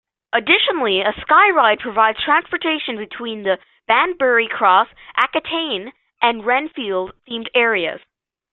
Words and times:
Additionally, 0.33 1.01
a 1.01 1.13
skyride 1.13 1.77
provides 1.79 2.19
transportation 2.23 2.97
between 2.97 3.43
the 3.43 3.59
Banbury 3.87 4.47
Cross, 4.47 4.87
Aquitaine, 5.15 5.93
and 6.23 6.43
Rhinefeld 6.43 7.11
themed 7.29 7.49
areas. 7.53 8.01